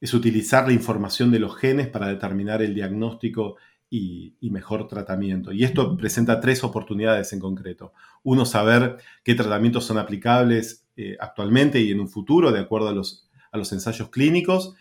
es, 0.00 0.14
utilizar 0.14 0.66
la 0.66 0.72
información 0.72 1.30
de 1.30 1.38
los 1.38 1.56
genes 1.56 1.86
para 1.86 2.08
determinar 2.08 2.60
el 2.60 2.74
diagnóstico 2.74 3.54
y, 3.90 4.50
mejor 4.50 4.86
tratamiento. 4.86 5.52
Y 5.52 5.64
esto 5.64 5.96
presenta 5.96 6.40
tres 6.40 6.62
oportunidades 6.62 7.32
en 7.32 7.40
concreto. 7.40 7.92
Uno, 8.22 8.46
saber 8.46 8.98
qué 9.24 9.34
tratamientos 9.34 9.84
son 9.84 9.98
aplicables 9.98 10.86
eh, 10.96 11.16
actualmente 11.18 11.80
y 11.80 11.90
en 11.90 12.00
un 12.00 12.08
futuro 12.08 12.52
de 12.52 12.60
acuerdo 12.60 12.88
a 12.88 12.92
los, 12.92 13.28
a 13.50 13.58
los 13.58 13.72
ensayos 13.72 14.10
clínicos. 14.10 14.74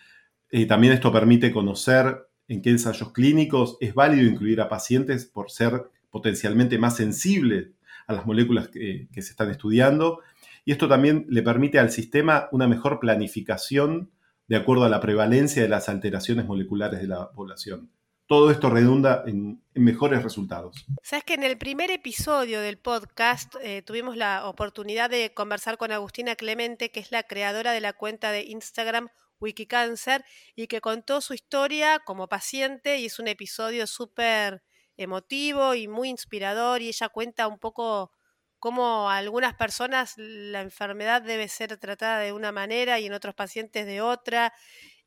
Eh, 0.51 0.67
también 0.67 0.93
esto 0.93 1.11
permite 1.11 1.51
conocer 1.51 2.27
en 2.47 2.61
qué 2.61 2.69
ensayos 2.69 3.11
clínicos 3.11 3.77
es 3.81 3.95
válido 3.95 4.29
incluir 4.29 4.61
a 4.61 4.69
pacientes 4.69 5.25
por 5.25 5.49
ser 5.49 5.89
potencialmente 6.11 6.77
más 6.77 6.95
sensibles 6.95 7.69
a 8.07 8.13
las 8.13 8.25
moléculas 8.25 8.69
que, 8.69 9.07
que 9.11 9.21
se 9.23 9.31
están 9.31 9.49
estudiando. 9.49 10.19
Y 10.65 10.71
esto 10.71 10.87
también 10.87 11.25
le 11.29 11.41
permite 11.41 11.79
al 11.79 11.89
sistema 11.89 12.47
una 12.51 12.67
mejor 12.67 12.99
planificación 12.99 14.11
de 14.47 14.55
acuerdo 14.55 14.83
a 14.83 14.89
la 14.89 14.99
prevalencia 14.99 15.61
de 15.63 15.69
las 15.69 15.89
alteraciones 15.89 16.45
moleculares 16.45 17.01
de 17.01 17.07
la 17.07 17.31
población 17.31 17.89
todo 18.29 18.51
esto 18.51 18.69
redunda 18.69 19.23
en, 19.25 19.59
mejores 19.73 20.21
resultados. 20.21 20.85
Sabes 21.01 21.23
que 21.23 21.33
en 21.33 21.43
el 21.43 21.57
primer 21.57 21.89
episodio 21.89 22.61
del 22.61 22.77
podcast 22.77 23.55
eh, 23.63 23.81
tuvimos 23.81 24.17
la 24.17 24.47
oportunidad 24.47 25.09
de 25.09 25.33
conversar 25.33 25.77
con 25.77 25.91
Agustina 25.91 26.35
Clemente, 26.35 26.91
que 26.91 26.99
es 26.99 27.11
la 27.11 27.23
creadora 27.23 27.71
de 27.71 27.81
la 27.81 27.93
cuenta 27.93 28.31
de 28.31 28.43
Instagram 28.43 29.07
Wikicancer 29.39 30.23
y 30.55 30.67
que 30.67 30.79
contó 30.79 31.21
su 31.21 31.33
historia 31.33 31.99
como 32.05 32.27
paciente 32.27 32.99
y 32.99 33.05
es 33.05 33.17
un 33.17 33.29
episodio 33.29 33.87
súper 33.87 34.61
emotivo 34.95 35.73
y 35.73 35.87
muy 35.87 36.09
inspirador 36.09 36.83
y 36.83 36.89
ella 36.89 37.09
cuenta 37.09 37.47
un 37.47 37.57
poco 37.57 38.11
cómo 38.59 39.09
a 39.09 39.17
algunas 39.17 39.55
personas 39.55 40.13
la 40.17 40.61
enfermedad 40.61 41.23
debe 41.23 41.47
ser 41.47 41.77
tratada 41.77 42.19
de 42.19 42.33
una 42.33 42.51
manera 42.51 42.99
y 42.99 43.07
en 43.07 43.13
otros 43.13 43.33
pacientes 43.33 43.87
de 43.87 44.01
otra. 44.01 44.53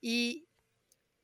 Y 0.01 0.49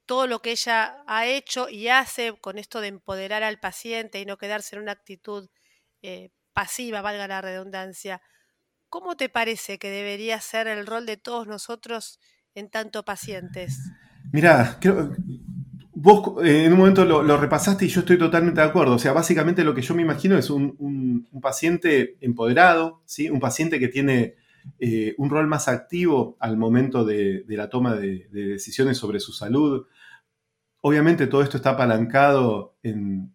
todo 0.08 0.26
lo 0.26 0.40
que 0.40 0.52
ella 0.52 1.04
ha 1.06 1.26
hecho 1.26 1.68
y 1.68 1.88
hace 1.88 2.34
con 2.40 2.56
esto 2.58 2.80
de 2.80 2.88
empoderar 2.88 3.42
al 3.42 3.60
paciente 3.60 4.18
y 4.18 4.24
no 4.24 4.38
quedarse 4.38 4.74
en 4.74 4.82
una 4.82 4.92
actitud 4.92 5.50
eh, 6.00 6.30
pasiva, 6.54 7.02
valga 7.02 7.28
la 7.28 7.42
redundancia. 7.42 8.22
¿Cómo 8.88 9.18
te 9.18 9.28
parece 9.28 9.78
que 9.78 9.90
debería 9.90 10.40
ser 10.40 10.66
el 10.66 10.86
rol 10.86 11.04
de 11.04 11.18
todos 11.18 11.46
nosotros 11.46 12.20
en 12.54 12.70
tanto 12.70 13.04
pacientes? 13.04 13.78
Mira, 14.32 14.80
vos 15.92 16.42
eh, 16.42 16.64
en 16.64 16.72
un 16.72 16.78
momento 16.78 17.04
lo, 17.04 17.36
repasaste 17.36 17.84
y 17.84 17.88
yo 17.88 18.00
estoy 18.00 18.16
totalmente 18.16 18.62
de 18.62 18.66
acuerdo. 18.66 18.94
O 18.94 18.98
sea, 18.98 19.12
básicamente 19.12 19.62
lo 19.62 19.74
que 19.74 19.82
yo 19.82 19.94
me 19.94 20.00
imagino 20.00 20.38
es 20.38 20.48
un, 20.48 21.28
paciente 21.42 22.16
empoderado, 22.22 23.02
¿sí? 23.04 23.28
un 23.28 23.40
paciente 23.40 23.78
que 23.78 23.88
tiene 23.88 24.36
eh, 24.78 25.14
un 25.18 25.28
rol 25.28 25.46
más 25.46 25.68
activo 25.68 26.38
al 26.40 26.56
momento 26.56 27.04
de, 27.04 27.44
la 27.48 27.68
toma 27.68 27.94
de, 27.94 28.26
decisiones 28.30 28.96
sobre 28.96 29.20
su 29.20 29.32
salud, 29.32 29.86
Obviamente 30.88 31.26
todo 31.26 31.42
esto 31.42 31.58
está 31.58 31.70
apalancado 31.72 32.78
en, 32.82 33.30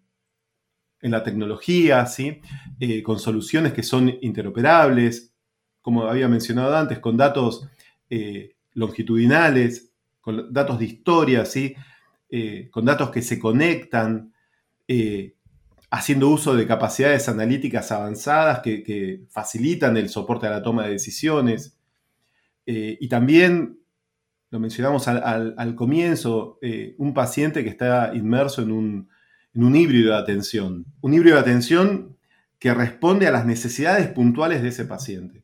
la 1.01 1.21
tecnología, 1.21 2.03
¿sí? 2.07 2.41
Eh, 2.79 3.03
con 3.03 3.19
soluciones 3.19 3.73
que 3.73 3.83
son 3.83 4.11
interoperables, 4.21 5.35
como 5.79 6.05
había 6.05 6.27
mencionado 6.27 6.75
antes, 6.75 6.97
con 6.97 7.15
datos 7.15 7.67
eh, 8.09 8.55
longitudinales, 8.73 9.91
con 10.19 10.51
datos 10.51 10.79
de 10.79 10.85
historia, 10.85 11.45
¿sí? 11.45 11.75
Eh, 12.27 12.69
con 12.71 12.85
datos 12.85 13.11
que 13.11 13.21
se 13.21 13.37
conectan, 13.37 14.33
haciendo 15.91 16.29
uso 16.29 16.55
de 16.55 16.65
capacidades 16.65 17.29
analíticas 17.29 17.91
avanzadas 17.91 18.61
que, 18.61 19.25
facilitan 19.29 19.95
el 19.95 20.09
soporte 20.09 20.47
a 20.47 20.49
la 20.49 20.63
toma 20.63 20.85
de 20.85 20.93
decisiones. 20.93 21.77
y 22.65 23.07
también 23.09 23.82
lo 24.53 24.59
mencionamos 24.59 25.07
al, 25.07 25.73
comienzo, 25.73 26.59
eh, 26.61 26.93
un 26.99 27.15
paciente 27.15 27.63
que 27.63 27.71
está 27.71 28.11
inmerso 28.13 28.61
en 28.61 28.71
un, 28.71 29.75
híbrido 29.75 30.11
de 30.11 30.19
atención. 30.19 30.85
Un 31.01 31.15
híbrido 31.15 31.37
de 31.37 31.41
atención 31.41 32.15
que 32.59 32.71
responde 32.71 33.25
a 33.25 33.31
las 33.31 33.47
necesidades 33.47 34.09
puntuales 34.09 34.61
de 34.61 34.69
ese 34.69 34.85
paciente. 34.85 35.41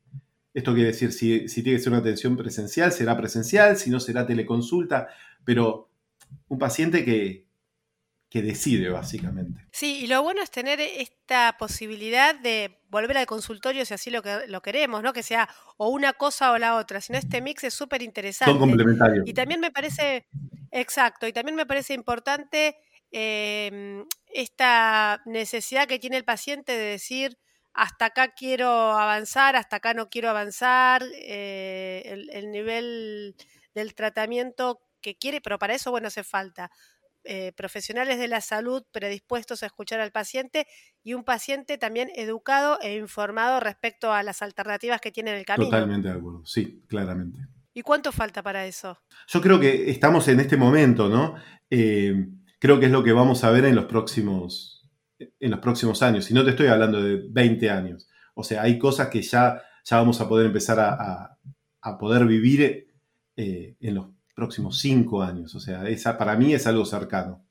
Esto 0.53 0.75
quiere 0.75 0.89
decir, 0.89 1.11
si, 1.11 1.47
tiene 1.47 1.77
que 1.77 1.79
ser 1.79 1.91
una 1.91 2.01
atención 2.01 2.37
presencial, 2.37 2.91
será 2.91 3.17
presencial, 3.17 3.77
si 3.77 3.89
no, 3.89 3.99
será 3.99 4.27
teleconsulta, 4.27 5.07
pero 5.43 5.89
un 6.47 6.59
paciente 6.59 7.03
que, 7.03 7.47
que 8.29 8.43
decide 8.43 8.89
básicamente. 8.89 9.65
Sí, 9.71 10.01
y 10.03 10.07
lo 10.07 10.21
bueno 10.21 10.43
es 10.43 10.51
tener 10.51 10.79
esta 10.79 11.55
posibilidad 11.57 12.35
de 12.35 12.79
volver 12.89 13.17
al 13.17 13.25
consultorio 13.25 13.83
si 13.85 13.93
así 13.95 14.11
lo, 14.11 14.21
que, 14.21 14.47
lo 14.47 14.61
queremos, 14.61 15.01
¿no? 15.01 15.13
Que 15.13 15.23
sea 15.23 15.49
o 15.77 15.89
una 15.89 16.13
cosa 16.13 16.51
o 16.51 16.57
la 16.59 16.75
otra, 16.75 17.01
sino 17.01 17.17
este 17.17 17.41
mix 17.41 17.63
es 17.63 17.73
súper 17.73 18.03
interesante. 18.03 18.51
Son 18.51 18.59
complementarios. 18.59 19.27
Y 19.27 19.33
también 19.33 19.59
me 19.59 19.71
parece, 19.71 20.27
exacto, 20.69 21.27
y 21.27 21.33
también 21.33 21.55
me 21.55 21.65
parece 21.65 21.95
importante 21.95 22.77
em, 23.11 24.05
esta 24.27 25.23
necesidad 25.25 25.87
que 25.87 25.97
tiene 25.97 26.17
el 26.17 26.23
paciente 26.25 26.73
de 26.73 26.85
decir, 26.85 27.39
hasta 27.73 28.05
acá 28.05 28.35
quiero 28.35 28.69
avanzar, 28.69 29.55
hasta 29.55 29.77
acá 29.77 29.95
no 29.95 30.09
quiero 30.09 30.29
avanzar, 30.29 31.03
eh, 31.15 32.03
el, 32.05 32.29
el 32.29 32.51
nivel 32.51 33.35
del 33.73 33.95
tratamiento 33.95 34.81
que 35.01 35.17
quiere, 35.17 35.41
pero 35.41 35.57
para 35.57 35.73
eso, 35.73 35.89
bueno, 35.89 36.09
hace 36.09 36.23
falta 36.23 36.69
eh, 37.31 37.53
profesionales 37.55 38.17
de 38.17 38.27
la 38.27 38.41
salud 38.41 38.81
predispuestos 38.91 39.61
a 39.61 39.67
escuchar 39.67 39.99
al 39.99 40.11
paciente 40.11 40.65
y 41.03 41.13
un 41.13 41.23
paciente 41.23 41.77
también 41.77 42.09
educado 42.15 42.79
e 42.81 42.95
informado 42.95 43.59
respecto 43.59 44.11
a 44.11 44.23
las 44.23 44.41
alternativas 44.41 44.99
que 44.99 45.11
tiene 45.11 45.29
en 45.29 45.37
el 45.37 45.45
camino. 45.45 45.69
Totalmente 45.69 46.07
de 46.07 46.15
acuerdo, 46.15 46.43
sí, 46.43 46.83
claramente. 46.87 47.39
¿Y 47.71 47.83
cuánto 47.83 48.11
falta 48.11 48.41
para 48.41 48.65
eso? 48.65 48.97
Yo 49.27 49.41
creo 49.41 49.59
que 49.59 49.91
estamos 49.91 50.27
en 50.27 50.39
este 50.39 50.57
momento, 50.57 51.07
¿no? 51.07 51.35
Eh, 51.69 52.15
creo 52.57 52.79
que 52.79 52.87
es 52.87 52.91
lo 52.91 53.03
que 53.03 53.11
vamos 53.11 53.43
a 53.43 53.51
ver 53.51 53.65
en 53.65 53.75
los 53.75 53.85
próximos, 53.85 54.89
en 55.19 55.51
los 55.51 55.59
próximos 55.59 56.01
años. 56.01 56.31
Y 56.31 56.33
no 56.33 56.43
te 56.43 56.49
estoy 56.49 56.65
hablando 56.65 56.99
de 56.99 57.21
20 57.29 57.69
años. 57.69 58.09
O 58.33 58.43
sea, 58.43 58.63
hay 58.63 58.79
cosas 58.79 59.09
que 59.09 59.21
ya, 59.21 59.61
ya 59.85 59.97
vamos 59.97 60.19
a 60.19 60.27
poder 60.27 60.47
empezar 60.47 60.79
a, 60.79 61.37
poder 61.99 62.25
vivir 62.25 62.87
eh, 63.35 63.75
en 63.79 63.93
los 63.93 64.18
próximos 64.39 64.79
cinco 64.79 65.21
años. 65.21 65.53
O 65.53 65.59
sea, 65.59 65.83
para 66.17 66.35
mí 66.35 66.53
es 66.53 66.65
algo 66.65 66.85
cercano. 66.85 67.45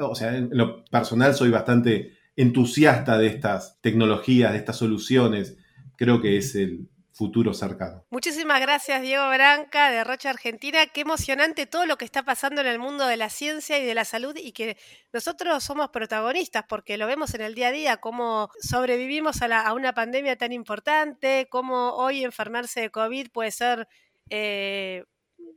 o 0.00 0.14
sea, 0.14 0.36
en 0.36 0.48
lo 0.52 0.84
personal 0.86 1.34
soy 1.34 1.50
bastante 1.50 2.16
entusiasta 2.34 3.18
de 3.18 3.26
estas 3.26 3.78
tecnologías, 3.80 4.52
de 4.52 4.58
estas 4.58 4.76
soluciones. 4.76 5.58
Creo 5.96 6.20
que 6.20 6.38
es 6.38 6.54
el, 6.54 6.88
futuro 7.12 7.52
cercano. 7.52 8.04
Muchísimas 8.10 8.60
gracias 8.60 9.02
Diego 9.02 9.28
Branca 9.28 9.90
de 9.90 10.02
Rocha 10.02 10.30
Argentina. 10.30 10.86
Qué 10.86 11.02
emocionante 11.02 11.66
todo 11.66 11.86
lo 11.86 11.96
que 11.96 12.04
está 12.04 12.24
pasando 12.24 12.60
en 12.60 12.66
el 12.66 12.78
mundo 12.78 13.06
de 13.06 13.16
la 13.16 13.28
ciencia 13.28 13.78
y 13.78 13.84
de 13.84 13.94
la 13.94 14.04
salud 14.04 14.34
y 14.36 14.52
que 14.52 14.76
nosotros 15.12 15.62
somos 15.62 15.90
protagonistas 15.90 16.64
porque 16.68 16.96
lo 16.96 17.06
vemos 17.06 17.34
en 17.34 17.42
el 17.42 17.54
día 17.54 17.68
a 17.68 17.72
día, 17.72 17.96
cómo 17.98 18.50
sobrevivimos 18.60 19.42
a, 19.42 19.60
a 19.60 19.74
una 19.74 19.92
pandemia 19.92 20.36
tan 20.36 20.52
importante, 20.52 21.48
cómo 21.50 21.90
hoy 21.90 22.24
enfermarse 22.24 22.80
de 22.80 22.90
COVID 22.90 23.30
puede 23.30 23.50
ser 23.50 23.88
eh, 24.30 25.04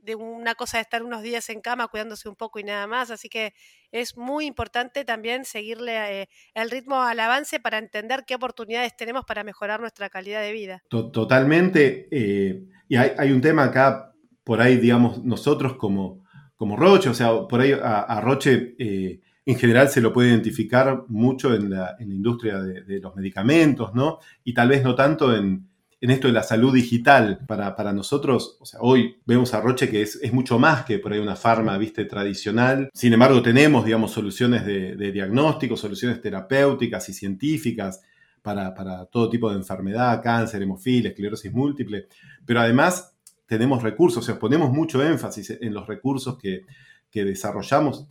de 0.06 0.14
una 0.14 0.54
cosa 0.54 0.78
de 0.78 0.82
estar 0.82 1.02
unos 1.02 1.22
días 1.22 1.50
en 1.50 1.60
cama 1.60 1.88
cuidándose 1.88 2.28
un 2.28 2.36
poco 2.36 2.58
y 2.58 2.64
nada 2.64 2.86
más. 2.86 3.10
Así 3.10 3.28
que 3.28 3.52
es 3.90 4.16
muy 4.16 4.46
importante 4.46 5.04
también 5.04 5.44
seguirle 5.44 6.22
eh, 6.22 6.28
el 6.54 6.70
ritmo 6.70 7.02
al 7.02 7.20
avance 7.20 7.60
para 7.60 7.78
entender 7.78 8.24
qué 8.26 8.36
oportunidades 8.36 8.96
tenemos 8.96 9.24
para 9.24 9.44
mejorar 9.44 9.80
nuestra 9.80 10.08
calidad 10.08 10.40
de 10.40 10.52
vida. 10.52 10.82
Totalmente. 10.88 12.08
Eh, 12.10 12.64
y 12.88 12.96
hay, 12.96 13.32
un 13.32 13.40
tema 13.40 13.64
acá, 13.64 14.14
por 14.44 14.60
ahí, 14.60 14.76
digamos, 14.76 15.24
nosotros 15.24 15.74
como, 15.76 16.24
como 16.54 16.76
Roche, 16.76 17.08
o 17.08 17.14
sea, 17.14 17.48
por 17.48 17.60
ahí 17.60 17.72
a, 17.72 18.20
Roche 18.20 18.76
eh, 18.78 19.20
en 19.44 19.56
general 19.56 19.88
se 19.88 20.00
lo 20.00 20.12
puede 20.12 20.28
identificar 20.28 21.02
mucho 21.08 21.52
en 21.52 21.70
la, 21.70 21.96
industria 21.98 22.60
de, 22.60 23.00
los 23.00 23.16
medicamentos, 23.16 23.92
¿no? 23.92 24.20
Y 24.44 24.54
tal 24.54 24.68
vez 24.68 24.84
no 24.84 24.94
tanto 24.94 25.34
en, 25.34 25.68
en 26.06 26.12
esto 26.12 26.28
de 26.28 26.34
la 26.34 26.44
salud 26.44 26.72
digital 26.72 27.40
para, 27.48 27.92
nosotros, 27.92 28.58
o 28.60 28.64
sea, 28.64 28.78
hoy 28.80 29.16
vemos 29.26 29.52
a 29.54 29.60
Roche 29.60 29.90
que 29.90 30.02
es, 30.02 30.32
mucho 30.32 30.56
más 30.56 30.84
que 30.84 31.00
por 31.00 31.12
ahí 31.12 31.18
una 31.18 31.34
farma, 31.34 31.76
viste, 31.78 32.04
tradicional. 32.04 32.88
Sin 32.94 33.12
embargo, 33.12 33.42
tenemos, 33.42 33.84
digamos, 33.84 34.12
soluciones 34.12 34.64
de, 34.64 35.10
diagnóstico, 35.10 35.76
soluciones 35.76 36.20
terapéuticas 36.20 37.08
y 37.08 37.12
científicas 37.12 38.02
para, 38.40 38.72
todo 39.06 39.28
tipo 39.28 39.50
de 39.50 39.56
enfermedad, 39.56 40.22
cáncer, 40.22 40.62
hemofilia, 40.62 41.10
esclerosis 41.10 41.52
múltiple. 41.52 42.06
Pero 42.44 42.60
además 42.60 43.12
tenemos 43.44 43.82
recursos, 43.82 44.22
o 44.22 44.26
sea, 44.26 44.38
ponemos 44.38 44.70
mucho 44.70 45.02
énfasis 45.02 45.58
en 45.60 45.74
los 45.74 45.88
recursos 45.88 46.38
que, 46.38 46.64
desarrollamos, 47.12 48.06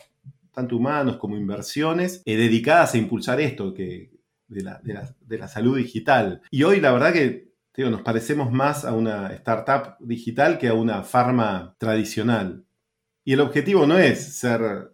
tanto 0.51 0.75
humanos 0.75 1.15
como 1.15 1.37
inversiones, 1.37 2.23
eh, 2.25 2.35
dedicadas 2.35 2.93
a 2.93 2.97
impulsar 2.97 3.39
esto 3.39 3.73
que, 3.73 4.11
de 4.49 4.63
la, 4.63 4.81
de 4.83 5.37
la 5.37 5.47
salud 5.47 5.77
digital. 5.77 6.41
Y 6.51 6.63
hoy 6.63 6.81
la 6.81 6.91
verdad 6.91 7.13
que 7.13 7.54
nos 7.77 8.01
parecemos 8.01 8.51
más 8.51 8.85
a 8.85 8.93
una 8.93 9.27
startup 9.33 9.97
digital 9.99 10.57
que 10.57 10.69
a 10.69 10.73
una 10.73 11.03
farma 11.03 11.75
tradicional. 11.77 12.65
Y 13.23 13.33
el 13.33 13.41
objetivo 13.41 13.85
no 13.85 13.97
es 13.97 14.37
ser 14.37 14.93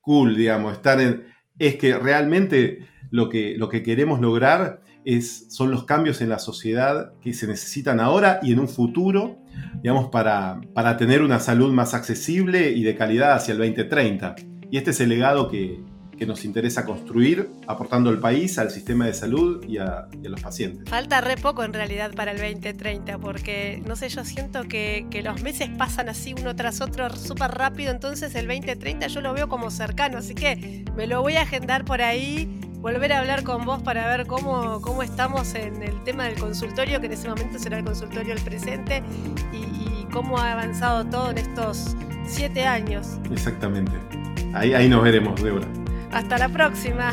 cool, 0.00 0.36
digamos, 0.36 0.74
estar 0.74 1.00
en... 1.00 1.26
Es 1.58 1.76
que 1.76 1.96
realmente 1.98 2.88
lo 3.10 3.28
que, 3.28 3.56
lo 3.58 3.68
que 3.68 3.82
queremos 3.82 4.20
lograr 4.20 4.80
es, 5.04 5.54
son 5.54 5.70
los 5.70 5.84
cambios 5.84 6.20
en 6.22 6.28
la 6.28 6.38
sociedad 6.38 7.12
que 7.20 7.34
se 7.34 7.46
necesitan 7.46 8.00
ahora 8.00 8.40
y 8.42 8.52
en 8.52 8.60
un 8.60 8.68
futuro, 8.68 9.38
digamos, 9.82 10.08
para, 10.08 10.60
para 10.74 10.96
tener 10.96 11.22
una 11.22 11.38
salud 11.40 11.72
más 11.72 11.92
accesible 11.92 12.70
y 12.70 12.82
de 12.82 12.96
calidad 12.96 13.32
hacia 13.32 13.52
el 13.52 13.58
2030. 13.58 14.36
Y 14.70 14.78
este 14.78 14.92
es 14.92 15.00
el 15.00 15.10
legado 15.10 15.50
que, 15.50 15.82
que 16.22 16.26
nos 16.26 16.44
interesa 16.44 16.84
construir, 16.84 17.50
aportando 17.66 18.08
al 18.08 18.20
país, 18.20 18.56
al 18.56 18.70
sistema 18.70 19.06
de 19.06 19.12
salud 19.12 19.64
y 19.66 19.78
a, 19.78 20.06
los 20.22 20.40
pacientes. 20.40 20.88
Falta 20.88 21.20
re 21.20 21.36
poco 21.36 21.64
en 21.64 21.72
realidad 21.72 22.12
para 22.14 22.30
el 22.30 22.38
2030, 22.38 23.18
porque 23.18 23.82
no 23.84 23.96
sé, 23.96 24.08
yo 24.08 24.24
siento 24.24 24.62
que, 24.68 25.04
los 25.24 25.42
meses 25.42 25.68
pasan 25.76 26.08
así 26.08 26.32
uno 26.38 26.54
tras 26.54 26.80
otro 26.80 27.10
súper 27.16 27.50
rápido, 27.50 27.90
entonces 27.90 28.36
el 28.36 28.46
2030 28.46 29.08
yo 29.08 29.20
lo 29.20 29.34
veo 29.34 29.48
como 29.48 29.72
cercano, 29.72 30.18
así 30.18 30.36
que 30.36 30.84
me 30.96 31.08
lo 31.08 31.22
voy 31.22 31.34
a 31.34 31.42
agendar 31.42 31.84
por 31.84 32.02
ahí 32.02 32.60
volver 32.74 33.12
a 33.14 33.18
hablar 33.18 33.42
con 33.42 33.64
vos 33.64 33.82
para 33.82 34.06
ver 34.06 34.28
cómo, 34.28 34.80
cómo 34.80 35.02
estamos 35.02 35.56
en 35.56 35.82
el 35.82 36.04
tema 36.04 36.26
del 36.26 36.38
consultorio, 36.38 37.00
que 37.00 37.06
en 37.06 37.12
ese 37.14 37.28
momento 37.28 37.58
será 37.58 37.78
el 37.78 37.84
consultorio 37.84 38.32
del 38.32 38.44
presente, 38.44 39.02
y, 39.52 40.06
cómo 40.12 40.38
ha 40.38 40.52
avanzado 40.52 41.04
todo 41.06 41.30
en 41.30 41.38
estos 41.38 41.96
siete 42.26 42.64
años. 42.64 43.18
Exactamente. 43.32 43.92
Ahí, 44.52 44.74
ahí 44.74 44.86
nos 44.86 45.02
veremos, 45.02 45.42
Débora. 45.42 45.66
Hasta 46.12 46.38
la 46.38 46.48
próxima. 46.48 47.12